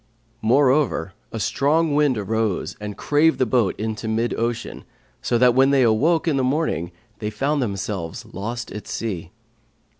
Moreover 0.41 1.13
a 1.31 1.39
strong 1.39 1.93
wind 1.93 2.17
arose 2.17 2.75
and 2.81 2.97
crave 2.97 3.37
the 3.37 3.45
boat 3.45 3.79
into 3.79 4.07
mid 4.07 4.33
ocean, 4.33 4.83
so 5.21 5.37
that 5.37 5.53
when 5.53 5.69
they 5.69 5.83
awoke 5.83 6.27
in 6.27 6.37
the 6.37 6.43
morning, 6.43 6.91
they 7.19 7.29
found 7.29 7.61
themselves 7.61 8.25
lost 8.25 8.71
at 8.71 8.87
sea. 8.87 9.29